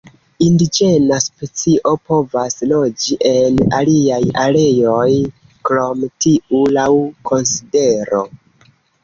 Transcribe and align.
Indiĝena 0.43 1.17
specio 1.25 1.91
povas 2.11 2.57
loĝi 2.71 3.17
en 3.33 3.59
aliaj 3.81 4.19
areoj 4.47 5.05
krom 5.69 6.03
tiu 6.27 6.65
laŭ 6.81 6.89
konsidero. 7.33 8.25